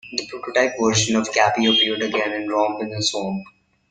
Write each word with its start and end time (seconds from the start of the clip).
The 0.13 0.27
prototype 0.27 0.79
version 0.81 1.15
of 1.15 1.31
Gabby 1.31 1.67
appeared 1.67 2.01
again 2.01 2.33
in 2.33 2.49
"Romp 2.49 2.81
in 2.81 2.91
a 2.91 3.03
Swamp". 3.03 3.45